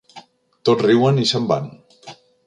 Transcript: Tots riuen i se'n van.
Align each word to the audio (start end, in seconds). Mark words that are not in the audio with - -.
Tots 0.69 0.85
riuen 0.87 1.19
i 1.23 1.25
se'n 1.33 1.45
van. 1.51 1.67